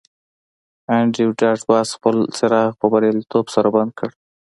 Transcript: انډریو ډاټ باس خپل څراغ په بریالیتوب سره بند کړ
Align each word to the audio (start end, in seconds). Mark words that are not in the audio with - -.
انډریو 0.95 1.35
ډاټ 1.39 1.59
باس 1.69 1.87
خپل 1.97 2.15
څراغ 2.37 2.69
په 2.79 2.85
بریالیتوب 2.91 3.45
سره 3.55 3.67
بند 3.75 3.91
کړ 3.99 4.09